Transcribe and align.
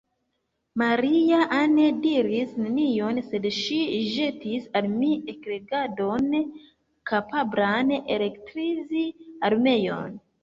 Maria-Ann 0.81 1.81
diris 2.05 2.55
nenion; 2.61 3.19
sed 3.25 3.43
ŝi 3.57 3.77
ĵetis 4.13 4.65
al 4.79 4.87
mi 4.95 5.11
ekrigardon, 5.35 6.31
kapablan 7.11 7.95
elektrizi 8.17 9.05
armeon. 9.51 10.17